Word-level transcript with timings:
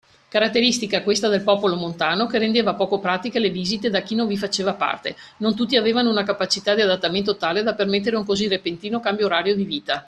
Caratteristica, 0.29 1.03
questa 1.03 1.27
del 1.27 1.43
popolo 1.43 1.75
montano, 1.75 2.25
che 2.25 2.39
rendeva 2.39 2.73
poco 2.73 2.97
pratiche 2.97 3.37
le 3.37 3.51
visite 3.51 3.91
da 3.91 4.01
chi 4.01 4.15
non 4.15 4.25
vi 4.25 4.35
faceva 4.35 4.73
parte: 4.73 5.15
non 5.37 5.55
tutti 5.55 5.75
avevano 5.77 6.09
una 6.09 6.23
capacità 6.23 6.73
di 6.73 6.81
adattamento 6.81 7.35
tale 7.37 7.61
da 7.61 7.75
permettere 7.75 8.15
un 8.15 8.25
così 8.25 8.47
repentino 8.47 8.99
cambio 8.99 9.27
orario 9.27 9.53
di 9.53 9.63
vita. 9.63 9.99